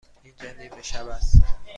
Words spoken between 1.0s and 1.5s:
است.